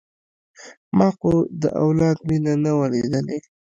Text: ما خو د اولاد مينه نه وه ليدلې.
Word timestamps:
ما 0.97 1.07
خو 1.17 1.31
د 1.61 1.63
اولاد 1.83 2.17
مينه 2.27 2.53
نه 2.63 2.71
وه 2.77 2.87
ليدلې. 2.93 3.37